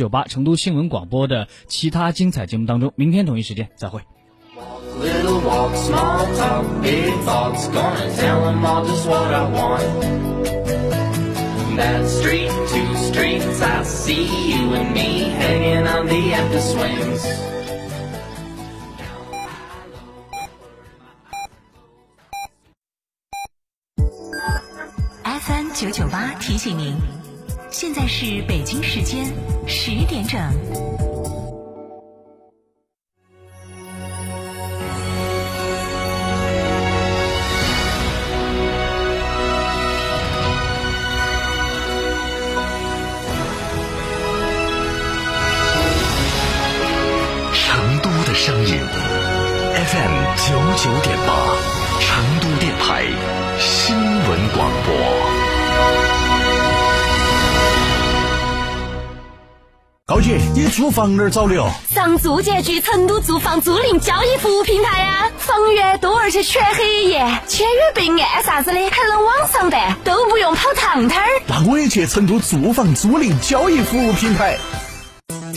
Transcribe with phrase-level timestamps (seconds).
[0.00, 4.00] 九八成都新闻广播的其他精彩节目当中，明天同一时间再会。
[4.98, 9.82] Little walk, small talk, big thoughts, gonna tell them all just what I want.
[11.76, 17.26] That street, two streets, I see you and me hanging on the empty swings.
[25.24, 26.96] FM 九九八提醒您，
[27.72, 29.24] 现在是北京时间
[29.66, 30.40] 十点整。
[47.54, 48.80] 成都的声音
[49.74, 51.56] ，FM 九九点八，
[52.00, 53.04] 成都电台
[53.58, 55.09] 新闻广播。
[60.54, 61.70] 你租房哪儿找的哦？
[61.94, 71.28] 上住建局成都住房租赁交易服务平台呀，房源多而且全黑夜，签约备案啥子的还能网上办，都不用跑趟摊儿。
[71.46, 74.58] 那我也去成都住房租赁交易服务平台。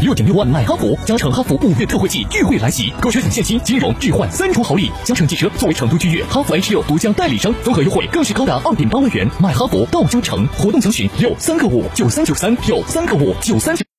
[0.00, 4.90] 六点六万买哈弗，嘉诚哈弗五月特惠季钜惠来袭，购车享现金、金融置换三重好礼。
[5.04, 9.28] 嘉诚汽车作为成都区域哈弗 H 六独家代理商，综合优惠更是高达二点八万元。
[9.40, 13.95] 买哈弗到嘉诚，活动详询六三个五九三九三六三个五九三九。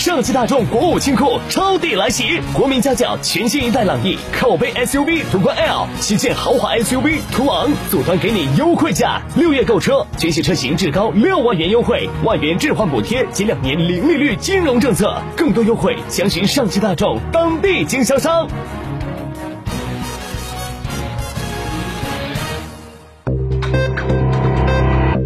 [0.00, 18.48] 上汽大众国五清库超抵来袭，国民家轿全新一代朗逸口碑 SUV 途观 L，旗舰豪华 SUV 途昂，组团给你优惠价，六月购车，全系车型至高六万元优惠，万元置换补贴及两年零利率金融政策，更多优惠详询上汽大众当地经销商。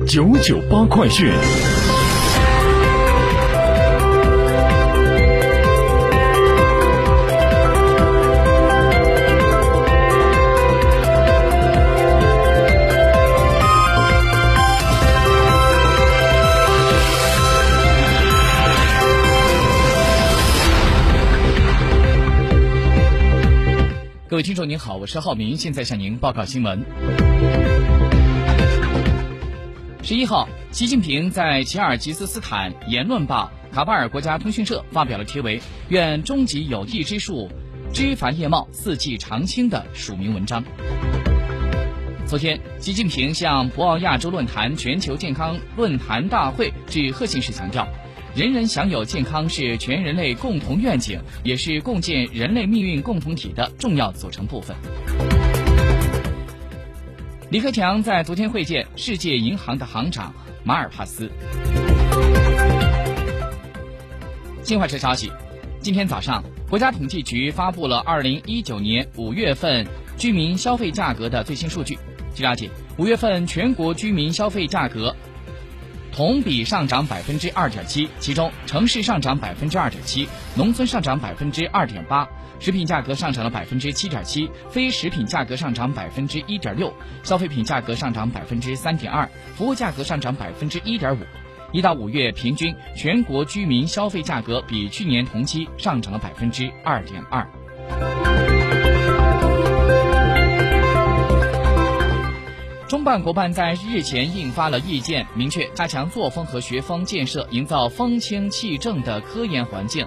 [0.08, 1.30] 九九八快讯。
[24.34, 26.84] 各位听众您好，我是浩明，现在向您报告新闻。
[30.02, 37.48] 十一号，习近平在吉尔吉斯斯坦言论报卡巴尔国家通讯社发表了题为“愿终极友谊之树
[37.92, 40.64] 枝繁叶茂，四季常青”的署名文章。
[42.26, 47.86] 昨天，习近平向博鳌亚洲论坛全球健康论坛大会致贺信时强调。
[48.34, 54.76] 人人享有健康是全人类共同愿景，也是共建人类命运共同体的重要组成部分。
[57.48, 60.34] 李克强在昨天会见世界银行的行长
[60.64, 61.30] 马尔帕斯。
[64.64, 65.30] 新华社消息，
[65.78, 69.86] 今天早上，国家统计局发布了二零一九年五月份
[70.18, 71.96] 居民消费价格的最新数据。
[72.34, 72.68] 据了解，
[72.98, 75.14] 五月份全国居民消费价格。
[76.14, 82.28] 同比上涨百分之二点七，其中城市上涨百分之二点七，农村上涨百分之二点八，
[82.60, 86.94] 食品价格上涨了百分之七点七，非食品价格上涨百分之一点六，
[87.24, 91.18] 消费品价格上涨百分之三点二，服务价格上涨百分之一点五。
[91.72, 97.44] 一到五月平均，全国居民消费价格比去年同期上涨了百分之二点二。
[102.86, 110.06] 中办国办在日前印发了意见，明确加强作风和学风建设，营造风清气正的科研环境。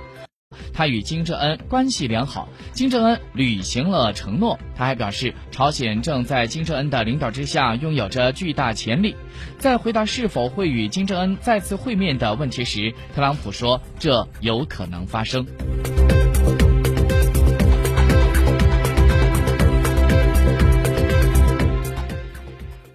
[0.74, 4.58] 他与金正恩关系良好，金正恩履行了承诺。
[4.76, 9.16] 他还表示，朝鲜正在金正恩的领导之下，拥有着巨大潜力。
[9.58, 15.46] 在回答是否会与金正恩再次会面的问题时，特朗普说：“这有可能发生。”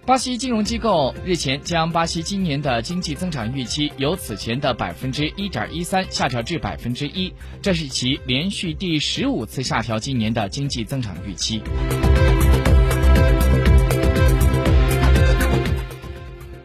[0.05, 11.61] 巴西金融机构日前将巴西今年的经济增长预期由此前的百分之一点一三下调至百分之一，这是其连续第十五次下调今年的经济增长预期。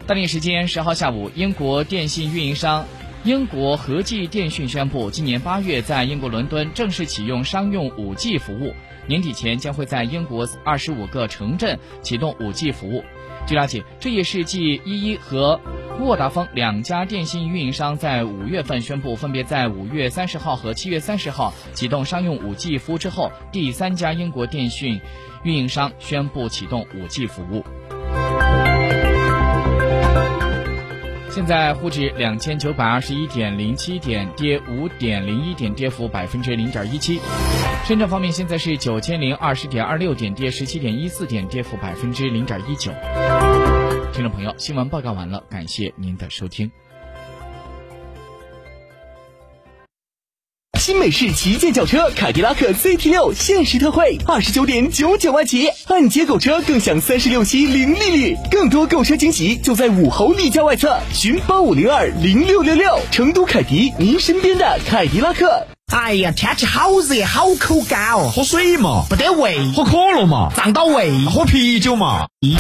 [0.05, 2.85] 当地时间十号下午，英国电信运营商
[3.23, 8.75] 英国和记电讯宣布，今年八月在英国伦敦正式启用商用 5G 服务，
[9.06, 13.05] 年底前将会在英国二十五个城镇启动 5G 服务。
[13.48, 15.58] 据了解，这也是继一一和
[16.00, 25.00] 沃达丰两家电信运营商在五月份宣布分别在五月三十号和七月三十号启动商用五 G 服务之后，第三家英国电信
[25.44, 27.64] 运营商宣布启动五 G 服务。
[31.38, 37.20] 现在沪指两千九百二十一点零七点，跌五点零一点，跌幅百分之零点一七。
[37.85, 42.90] 深圳方面，现在是九千零二十点二六点，跌十七点一四点，跌幅百分之零点一九。
[44.12, 46.73] 听众朋友，新闻报告完了，感谢您的收听。
[50.88, 62.99] 新美式旗舰轿车凯迪拉克 CT 六限时特惠二十九点九九万起，按揭购车更享三十六期零利率，更多购车惊喜就在武侯立交外侧，寻八五零二零六六六。
[63.11, 65.67] 成都凯迪，您身边的凯迪拉克。
[65.93, 72.58] 哎呀，天气好热，好口干哦，喝水嘛，不得胃；喝可乐嘛，胀到胃；喝啤酒嘛，咦，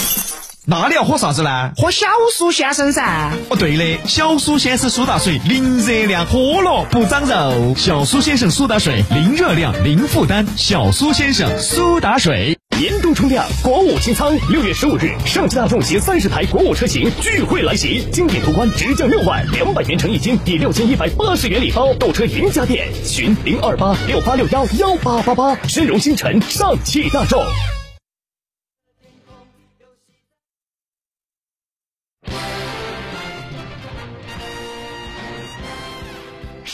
[0.70, 1.72] 那你要喝啥子呢？
[1.78, 3.32] 喝小苏先生噻。
[3.48, 7.74] 哦，对的，小苏先生苏打水，零热量，喝了不长肉。
[7.74, 10.46] 小苏先生苏打水，零热量，零负担。
[10.58, 12.54] 小苏先生苏打水。
[12.78, 27.42] 年度冲量国五清仓，六月十五日，上汽大众携三十台国五车型聚会来袭，经典途观直降六万，两百元乘一金抵六千一百八十元礼包，购车云家电询零二八六八六幺幺八八八，深融星辰，上汽大众。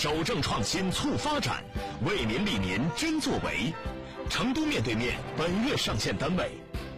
[0.05, 1.65] 守正创新促发展，
[2.05, 3.73] 为民利民真作为。
[4.29, 6.51] 成都面对面本月上线单位：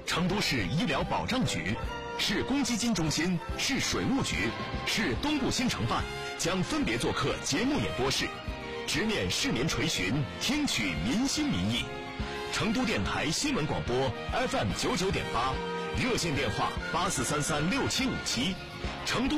[0.05, 1.77] 成都市医疗保障局、
[2.19, 4.51] 市公积金中心、市水务局、
[4.87, 6.03] 市东部新城办
[6.37, 8.27] 将分别做客节目演播室，
[8.89, 11.85] 直面市民垂询，听取民心民意。
[12.53, 14.11] 成都电台新闻广播
[14.49, 15.55] FM 九九点八，
[15.97, 18.57] 热线电话八四三三六七五七，
[19.05, 19.35] 成都。